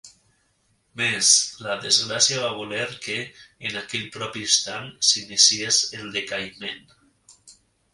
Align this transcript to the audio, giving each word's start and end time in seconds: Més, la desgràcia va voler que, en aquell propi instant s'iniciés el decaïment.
Més, 1.01 1.29
la 1.65 1.75
desgràcia 1.83 2.41
va 2.45 2.49
voler 2.63 2.89
que, 3.05 3.19
en 3.71 3.79
aquell 3.85 4.11
propi 4.19 4.45
instant 4.49 4.93
s'iniciés 5.13 5.83
el 6.03 6.13
decaïment. 6.21 6.87